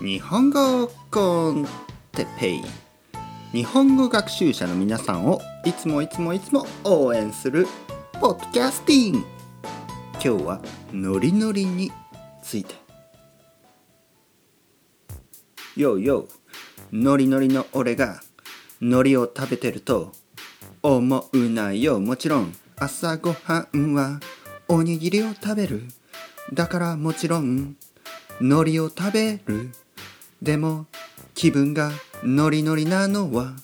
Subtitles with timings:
[0.00, 1.66] 日本語コン
[2.12, 2.62] テペイ。
[3.50, 7.66] 日本語学習者の皆さんをいつもいつもいつも応援する
[8.20, 9.26] ポッドキャスティング。
[10.12, 11.90] 今日はノリノリに
[12.44, 12.76] ついて。
[15.74, 16.28] よよ
[16.92, 18.20] ノリノリの俺が
[18.80, 20.12] ノリを食べてると
[20.80, 24.20] 思うなよもちろん朝ごはんは
[24.68, 25.82] おにぎりを食べる。
[26.54, 27.74] だからもちろん
[28.40, 29.72] 海苔を食べる。
[30.42, 30.86] でも
[31.34, 31.90] 気分が
[32.22, 33.54] ノリノリなのは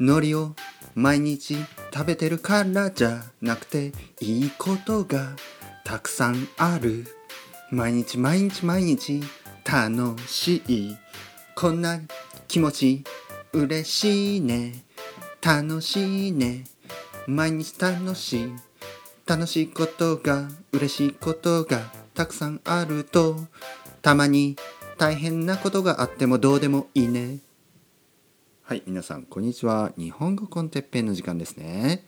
[0.00, 0.54] 海苔を
[0.94, 1.56] 毎日
[1.92, 5.36] 食べてるからじゃなくていいことが
[5.84, 7.06] たくさんある。
[7.70, 9.22] 毎日毎日毎日
[9.64, 10.96] 楽しい。
[11.54, 12.00] こんな
[12.46, 13.04] 気持ち
[13.52, 14.84] 嬉しいね。
[15.42, 16.64] 楽しいね。
[17.26, 18.52] 毎日楽しい。
[19.26, 23.36] 楽しいことが嬉しいことがたくさんあると
[24.00, 24.56] たまに
[24.98, 27.38] 大変なことがあってもどうでもいいね。
[28.62, 29.92] はい皆さんこんにちは。
[29.96, 32.04] 日本語コンテッペンの時間ですね。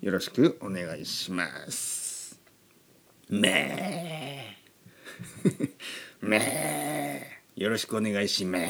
[0.00, 2.38] よろしくお願いします。
[3.30, 5.68] めー。
[6.26, 7.62] めー。
[7.62, 8.64] よろしくお願いします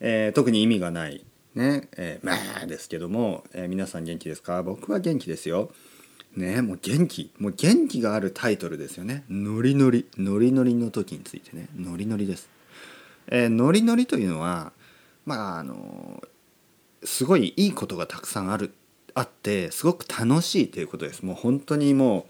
[0.00, 1.88] えー特に意味がないね。
[1.96, 4.62] えー、まあですけども、えー皆さん元気ですか？
[4.62, 5.72] 僕は元気ですよ。
[6.36, 7.32] ねもう元気。
[7.38, 9.24] もう元気があるタイトルですよね。
[9.28, 10.06] ノリノリ。
[10.18, 11.68] ノリノリの時についてね。
[11.76, 12.48] ノリノリです、
[13.28, 14.72] えーノリノリというのは
[15.26, 16.22] まああの
[17.04, 18.72] すごいいいことがたくさんある。
[19.14, 21.22] あってすごく楽しいということです。
[21.22, 22.26] もう本当にも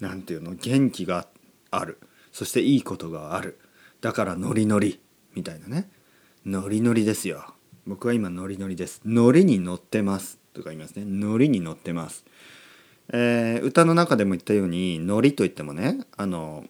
[0.00, 1.26] うなんていうの元気が
[1.70, 1.98] ある。
[2.32, 3.58] そしていいことがある。
[4.00, 5.00] だからノリノリ。
[5.34, 5.88] みたいなね。
[6.46, 7.54] ノリノリですよ。
[7.86, 9.02] 僕は今ノリノリです。
[9.04, 10.38] ノリに乗ってます。
[10.52, 11.04] とか言いますね。
[11.06, 12.24] ノリに乗ってます。
[13.12, 16.64] えー歌の中でも言ったように海苔といってもねあの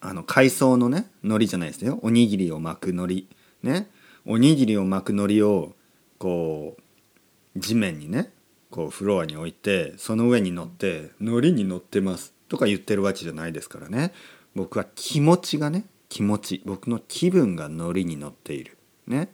[0.00, 1.98] あの海藻のね海苔じゃないですよ。
[2.02, 3.24] おにぎりを巻く海苔
[3.62, 3.90] ね。
[4.26, 5.74] おにぎりを巻く海苔を
[6.18, 6.76] こ
[7.56, 8.32] う地面にね
[8.70, 12.34] こうフロアに置いてその上に乗って海苔に乗ってます。
[12.48, 14.12] とか言ってるわけじゃないですからね。
[14.54, 16.62] 僕は気持ちがね気持ち。
[16.64, 18.76] 僕の気分が海苔に乗っている。
[19.06, 19.32] ね。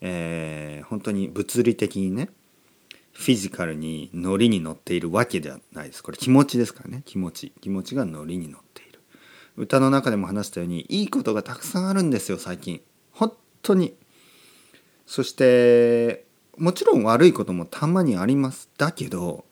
[0.00, 2.30] えー本当に物理的にね
[3.12, 6.02] フィジカルにノリに乗っているわけではないです。
[6.02, 7.02] これ気持ちですからね。
[7.04, 7.52] 気持ち。
[7.60, 9.00] 気持ちがノリに乗っている。
[9.56, 12.80] 歌の中でも話したようにいいことがたくさんあるんですよ最近。
[13.12, 13.32] 本
[13.62, 13.94] 当に。
[15.06, 16.24] そして
[16.56, 18.70] もちろん悪いこともたまにあります。
[18.78, 19.44] だけど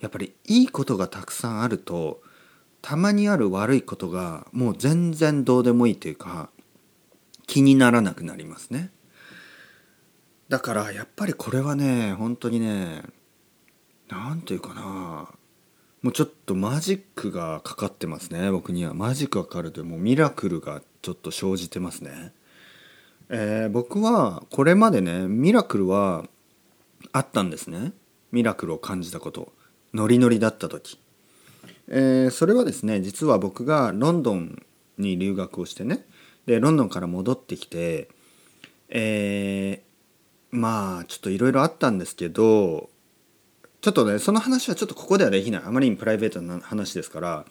[0.00, 2.20] やっぱりいいことがたくさんあると
[2.82, 6.50] たまにある悪いことがもう全然どうでもいいというか
[7.46, 8.90] 気にならなくなりますね。
[10.48, 13.02] だからやっぱりこれはね本当にね
[14.08, 15.28] なんていうかな
[16.02, 18.94] もうちょっとマジックがかかってますね僕には。
[18.94, 22.32] マジックがかかるというもうミラクルがちょっと生じてますね。
[23.30, 26.24] えー僕はこれまでねミラクルは
[27.12, 27.92] あったんですね。
[28.32, 29.52] ミラクルを感じたこと。
[29.92, 30.98] ノリノリだった時、
[31.88, 34.62] えーそれはですね実は僕がロンドン
[34.98, 36.06] に留学をしてね
[36.46, 38.08] でロンドンから戻ってきて
[38.88, 39.87] えー
[40.50, 42.90] まあちょっといろいろあったんですけど
[43.80, 45.62] ちょっとねその話はちょっとここではできない。
[45.64, 47.44] あまりにプライベートな話ですから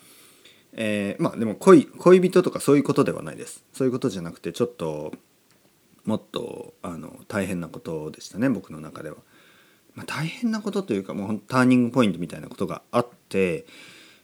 [0.74, 3.64] えーまあでも恋恋人とかそういうことではないです。
[3.74, 5.14] そういうことじゃなくてちょっと
[6.06, 9.18] もっとあの大変なことでしたね僕の中では、
[9.94, 13.66] まあ、大変なことというかもうターニングポイントみたいなことがあって、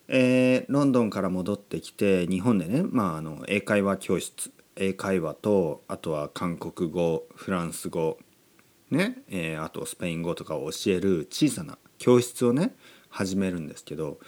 [0.08, 8.18] えーロンドンから戻ってきて日本でね、まあ、あの英会話教室英会話とあとは韓国語フランス語
[8.94, 12.76] ね、えーあとスペイン語とかを教える小さな教室をね
[13.09, 14.20] 始めるんですけど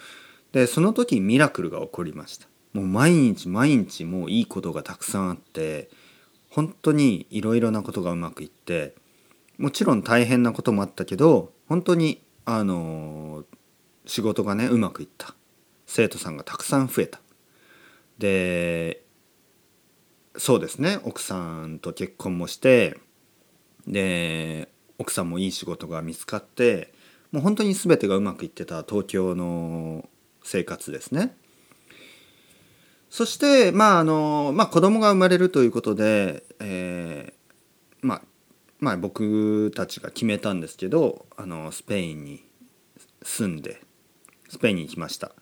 [0.52, 2.48] でその時ミラクルが起こりました。
[2.72, 5.88] もう毎日毎日もういいことがたくさんあって
[6.50, 8.94] 本当にいろいろなことがうまくいって
[9.56, 13.44] もちろん大変なこともあったけど本当にあの
[14.04, 15.34] 仕事がねうまくいった。
[15.86, 17.20] 生徒さんがたくさん増えた。
[18.18, 19.02] で
[20.36, 20.98] そうですね。
[21.04, 22.98] 奥さんと結婚もして
[23.86, 24.68] で
[24.98, 26.92] 奥さんもいい仕事が見つかって
[27.32, 30.08] もう本当に全てがうまくいってた東京の
[30.42, 31.36] 生活ですね。
[33.10, 38.22] そしてまああの、まあ、子供が生まれるということで、えーまあ、
[38.78, 42.44] まあ僕たちが決めたんですけどあのスペインに
[43.22, 43.80] 住んで
[44.48, 45.32] スペインに行きました。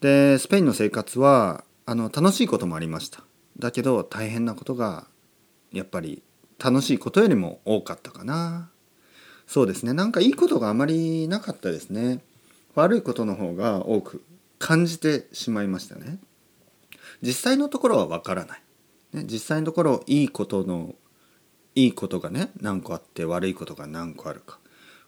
[0.00, 3.24] でスペインの生活はあの楽しいこともありました。
[3.58, 5.06] だけど大変なことが
[5.72, 6.22] やっぱり
[6.62, 8.70] 楽しいことよりも多かったかな。
[9.46, 9.92] そうですね。
[9.92, 12.22] なんかいいことがあまりなかったですね。
[12.74, 14.22] 悪いことの方が多く
[14.58, 16.18] 感じてしまいましたね。
[17.22, 18.62] 実際のところはわからない。
[19.12, 20.94] ね、実際のところいいことの
[21.74, 24.58] いいことがね何個あって悪いことが何個あるか。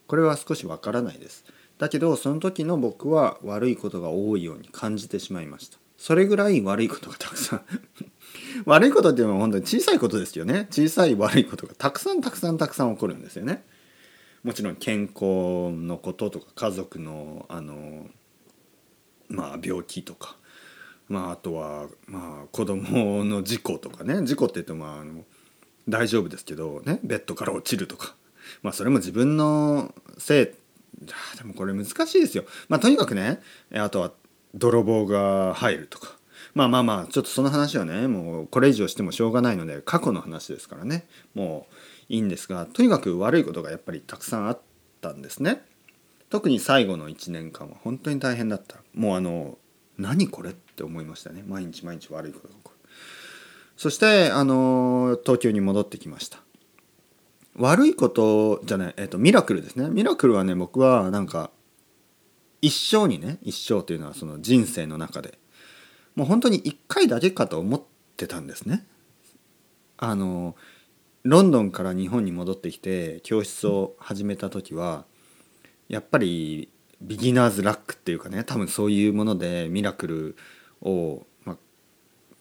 [0.07, 1.45] これは少しわからないです。
[1.77, 5.77] だけどその時の僕は悪いことが多いように感じてしまいました。
[5.97, 7.61] それぐらい悪いことがたくさん
[8.65, 10.67] 悪いことっていうのは本当に小さいことですよね。
[10.69, 13.63] 小さい悪いことがたくさんたくさんたくさん起こるんですよね。
[14.43, 18.07] もちろん健康のこととか家族のあの
[19.29, 20.35] まあ病気とか。
[21.07, 24.25] まああとはまあ子供の事故とかね。
[24.25, 25.25] 事故って言ってもああの
[25.89, 26.99] 大丈夫ですけどね。
[27.03, 28.15] ベッドから落ちるとか。
[28.63, 30.45] まあそれも自分のせい。
[31.37, 32.45] でもこれ難しいですよ。
[32.69, 33.41] まあとにかくね
[33.73, 34.11] あとは
[34.55, 36.15] 泥棒が入るとか。
[36.53, 41.07] まあまあまあちょっとその話はねもうこれ以上してもしょうがないので過去の話ですからね。
[41.33, 44.59] もういいんですがとにかく悪いことがやっぱりたくさんあっ
[44.99, 45.63] たんですね。
[46.29, 48.77] 特に最後の1年間は本当に大変だった。
[48.93, 49.57] もうあの
[49.97, 51.43] 何これって思いましたね。
[51.47, 52.89] 毎日毎日悪いことが起こる。
[53.77, 56.39] そしてあの東京に戻ってきました。
[57.55, 59.89] 悪いことじゃない、えっと、ミラクルですね。
[59.89, 61.51] ミラクルはね僕はなんか
[62.61, 65.37] 一生にね一生というのはその人生の中で
[66.15, 67.81] もう本当に1回だけかと思っ
[68.17, 68.85] てたんですね
[69.97, 70.55] あの
[71.23, 75.05] ロンドンから日本に戻ってきて教室を始めた時は
[75.87, 76.69] やっぱり
[77.01, 80.37] ビギナーズラックっていうかね多分そういうものでミラクル
[80.81, 81.57] を、ま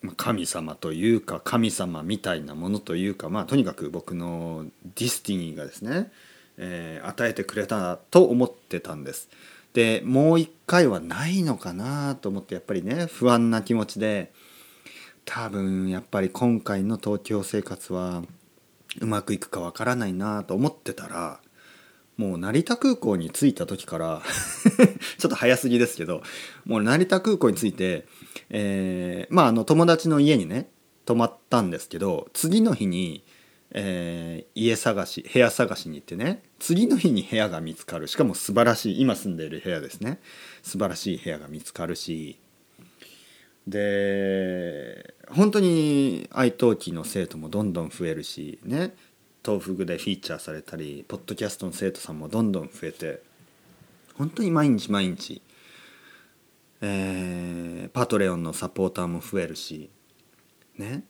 [0.06, 6.10] あ、神様というか神様みたいなものというかまあとにかく僕の destiny がですね、
[6.56, 9.28] えー、与えてくれたと思ってたんです。
[9.72, 14.32] でもう一回はないのかなと思ってやっぱりね不安な気持ちで
[15.24, 18.22] 多分やっぱり今回の東京生活は
[19.00, 21.40] うまくいくかわからないなと思ってたら
[22.16, 24.22] もう成田空港に着いた時から
[25.18, 26.22] ちょっと早すぎですけど
[26.64, 28.06] もう成田空港に着いて、
[28.50, 30.68] えー、まああの友達の家にね
[31.06, 33.24] 泊まったんですけど次の日に、
[33.72, 38.08] えー、家探し部屋探しに行ってね次の日に部屋が見つかる。
[38.08, 40.20] しかも素晴らしい今住んでいる部屋ですね。
[40.62, 42.38] 素晴らしい部屋が見つかるし。
[43.66, 48.94] で本当に愛登記の生徒もどんどん増えるしね。
[49.44, 53.22] 東福でフィーチャーされたりポッドキャストの生徒さんもどんどん増えて
[54.16, 55.40] 本当に毎日毎日、
[56.82, 59.88] えー、パトレオンのサポーターも増えるし
[60.76, 61.04] ね。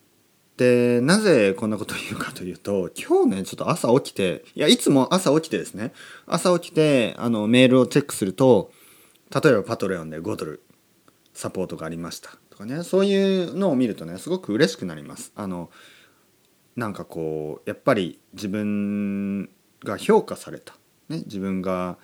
[0.60, 5.94] でなぜこんなことを言うかというと今日ねちょっと朝起きていやいつも朝起きてですね。
[6.26, 8.70] 朝起きてあのメールをチェックすると
[9.34, 10.62] 例えばパトレオンで5ドル
[11.32, 12.36] サポートがありました。
[12.50, 12.82] とかね。
[12.82, 15.32] そういうのを見るとねすごく嬉しくなります。
[15.34, 15.70] あの
[16.76, 19.48] なんかこうやっぱり自分
[19.82, 20.74] が評価された、
[21.08, 21.96] ね、自分が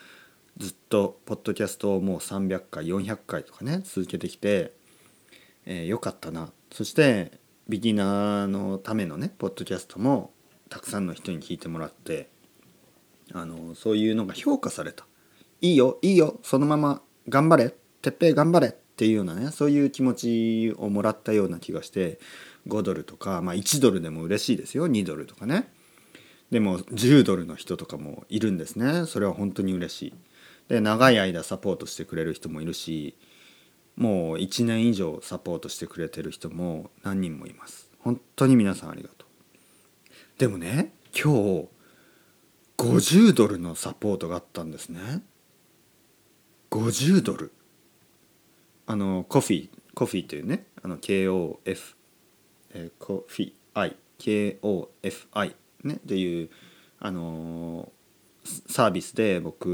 [0.56, 4.72] ずっとポッドキャストをもう300回400回とかね続けてきて、
[5.66, 6.50] えー、よかったな。
[6.72, 10.30] そしてビギナーのためのねポッドキャストも
[10.68, 12.28] たくさんの人に聞いてもらって
[13.32, 15.06] あのそういうのが評価された。
[15.60, 22.20] いいよいいよそのまま頑張れてっぺい頑張れっていうようなねそういう気持ちをもらったような気がして
[22.68, 25.68] 5ドルとか、まあ、1ドルでも嬉しいですよ2ドルとかね。
[26.50, 29.06] でも10ドルの人とかもいるんですね。
[29.06, 30.14] それは本当に嬉しい。
[30.68, 33.16] で長い間サポートしてくれる人もいるし
[33.96, 37.90] もう1年以上サポートしてくれてる人も何人もいます。
[38.00, 39.28] 本当に皆さんありがとう。
[40.38, 41.68] でもね今日
[42.76, 45.22] 50ドルのサポートがあったんですね。
[46.70, 47.52] 50ドル。
[48.86, 51.96] あのコフィコフィというねあの KOF、
[52.74, 56.50] えー、コフィー KOFI ねっていう
[57.00, 57.90] あの
[58.44, 59.66] サービスで僕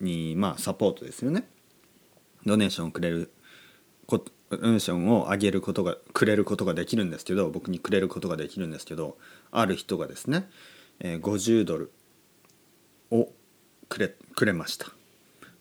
[0.00, 1.48] にまあサポートですよね。
[2.46, 3.30] ドネーションをくれる
[4.08, 4.18] ド
[4.58, 9.16] ネーションを上げることがくれることができるんですけど僕にくれることができるんですけど
[9.50, 10.48] ある人がですね、
[11.00, 11.90] えー、50ドル
[13.10, 13.30] を
[13.88, 14.88] くれくれました。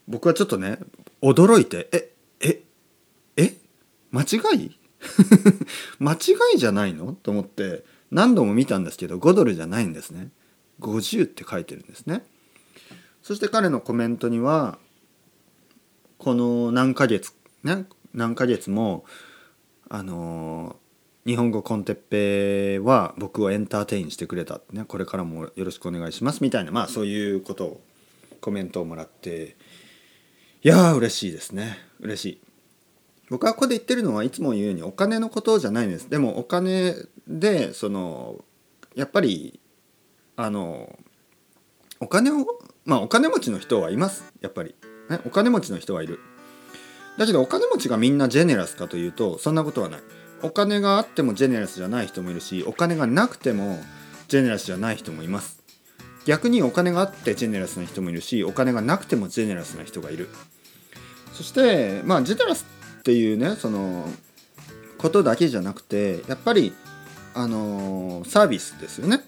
[0.08, 0.80] 僕はちょっとね
[1.22, 2.12] 驚いてえ
[2.42, 2.64] え
[3.38, 3.58] え
[4.12, 4.26] 間違
[4.58, 4.78] い？
[6.00, 6.18] 間違
[6.56, 7.14] いじゃないの？
[7.14, 10.30] と思って何度も見たんですけど5ドルじゃないんですね。
[10.82, 12.26] 50って書いてるんですね。
[13.22, 14.78] そして彼のコメントには
[16.24, 19.04] この何ヶ月ね何ヶ月も
[19.90, 20.78] あの
[21.26, 24.62] 日本語コンテッペは僕をエンターテインしてくれた。
[24.72, 26.42] ねこれからもよろしくお願いします。
[26.42, 27.82] みたいなまあそういうことを
[28.40, 29.58] コメントをもらって
[30.64, 31.78] いやー嬉しいですね。
[32.00, 32.42] 嬉しい。
[33.30, 36.10] 僕はここで言ってるのはいつも言うようにお金のことじゃないんです。
[36.10, 36.96] でもお金
[37.28, 38.44] でその
[38.96, 39.60] やっぱり
[40.38, 40.98] あの
[42.00, 42.46] お金を
[42.86, 44.24] まあお金持ちの人はいます。
[44.42, 44.76] やっぱり、
[45.10, 46.20] ね、お金持ちの人はいる。
[47.18, 50.02] だけどお金持ちがみんなジェネラスかというとそんなことはない。
[50.42, 53.80] お金があってもジェネラスじゃない人もいるしお金がなくても
[54.28, 55.62] ジェネラスじゃない人もいます。
[56.26, 60.30] 逆にお金があってジェネラスな人もいるしお金がなくてもジェネラスな人がいる。
[61.34, 62.66] そしてまあジェネラス
[63.00, 64.08] っていうねその
[64.98, 66.74] ことだけじゃなくてやっぱり
[67.34, 69.22] あのサービスですよね、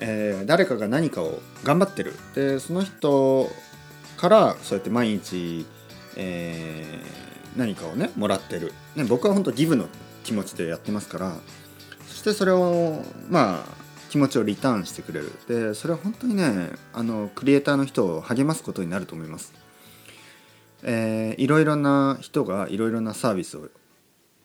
[0.00, 2.14] えー、誰かが何かを頑張ってる。
[2.34, 3.50] でその人
[4.18, 5.64] からそうやって毎日、
[6.16, 9.86] えー、何かをねもらってる、ね、僕は本当ギブの
[10.24, 11.36] 気持ちでやってますから。
[12.06, 13.78] そしてそれをまあ
[14.10, 15.32] 気持ちをリターンしてくれる。
[15.46, 19.54] でそれは本当にねあのクリエイターの人を励ますことになると思います。
[20.82, 23.68] えー、いろいろな人がいろいろなサービスを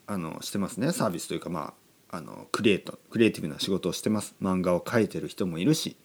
[0.06, 0.92] あのしてますね。
[0.92, 1.74] サービスというかま
[2.12, 4.36] ああのクリエイトクリエイティブな仕事をしてます。
[4.42, 5.96] 漫画を描いてる人もいるし、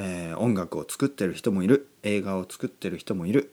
[0.00, 1.88] えー、音楽を作ってる人もいる。
[2.04, 3.52] 映画を作ってる人もいる。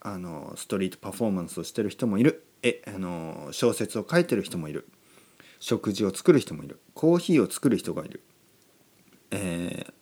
[0.00, 2.44] あのストリートパフォーマンスをしてる人もいる。
[2.62, 4.86] えあの小説を書いてる人もいる。
[5.60, 6.78] 食事を作る人もいる。
[6.92, 8.22] コーヒーを作る人がいる、
[9.30, 9.92] えー、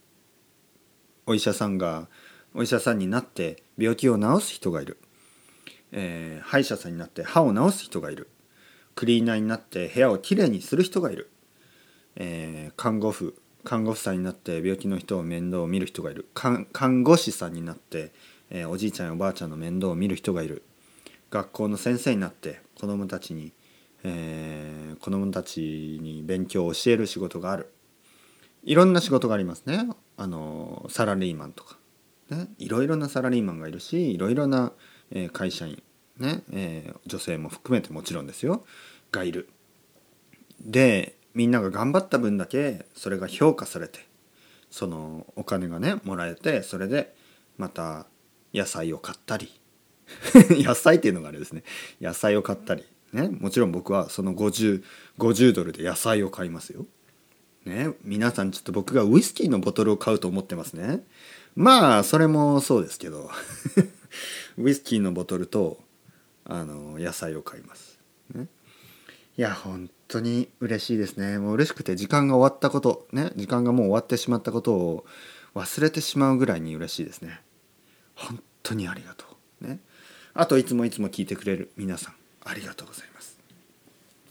[1.27, 2.09] お医者さんが
[2.53, 4.99] お医者さんになって病気を治す人がいる、
[5.93, 8.29] えー、歯医者さんになって歯を治す人がいる。
[8.97, 11.31] クリーナーになって部屋をきれいにする人がいる、
[12.17, 13.41] えー、看護婦。
[13.67, 16.29] 看護婦さんになって病気の人を面倒を見る人がいる。
[16.35, 18.13] 看護師さんになって、
[18.49, 20.63] えー、おじいちゃんやおばあちゃんの面倒を見る人がいる。
[21.31, 23.53] 学校の先生になって子どもたちに、
[24.05, 27.73] えー、子どもたちに勉強を教える仕事がある。
[28.63, 29.89] いろんな仕事がありますね。
[30.17, 31.77] あのサラリーマンとか。
[32.31, 34.73] ね、いろいろなサラリーマンがいるしいろいろな、
[35.11, 35.83] えー、会社員、
[36.19, 36.45] ね。
[36.53, 38.65] えー、女性も含めてもちろんですよ。
[39.11, 39.49] がいる。
[40.61, 44.01] でみんなが頑張った分だけそれが評価されて
[44.71, 47.15] そのお金がねもらえてそれで
[47.59, 48.07] また
[48.55, 49.53] 野菜を買ったり。
[50.51, 51.63] 野菜っていうのがあれですね。
[52.01, 52.85] 野菜を買ったり。
[53.13, 54.83] ねもちろん僕はその 50,
[55.19, 56.87] 50ドルで野菜を買いますよ。
[57.67, 61.05] ね皆さんちょっと僕がウイスキーのボトルを買うと思ってますね。
[61.55, 63.31] まあそれもそうですけど。
[64.57, 65.83] ウイスキーのボトルと
[66.45, 67.99] あの野菜を買います、
[68.35, 68.47] ね、
[69.39, 71.39] いや本当に嬉しいですね。
[71.39, 75.05] もう嬉しくて時間が終わったことね時間がもう終わってしまったことを
[75.55, 77.41] 忘れてしまうぐらいに嬉しいですね。
[78.15, 79.27] 本当にありがと
[79.63, 79.67] う。
[79.67, 79.81] ね。
[80.33, 82.15] あといつもいつも聞いてくれる皆さん
[82.45, 83.39] ありがとうございます。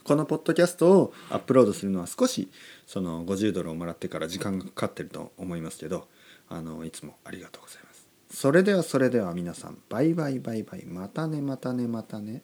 [0.02, 2.48] このポッドキャストをアップロードするのは少し
[2.86, 6.06] その50ドルをもらってから時間がかかってると思いますけど
[6.48, 8.06] あのいつもありがとうございます。
[8.30, 10.84] それではそれでは皆さんバイバイバイバイ。
[10.84, 12.42] またねまたねまたね。